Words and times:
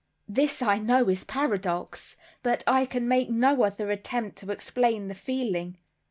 This 0.27 0.63
I 0.63 0.79
know 0.79 1.09
is 1.09 1.23
paradox, 1.23 2.17
but 2.41 2.63
I 2.65 2.87
can 2.87 3.07
make 3.07 3.29
no 3.29 3.61
other 3.61 3.91
attempt 3.91 4.35
to 4.37 4.49
explain 4.49 5.09
the 5.09 5.13
feeling. 5.13 5.77